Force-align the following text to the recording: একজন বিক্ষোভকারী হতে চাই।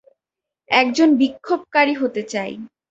একজন 0.69 1.09
বিক্ষোভকারী 1.17 1.93
হতে 1.93 2.21
চাই। 2.23 2.51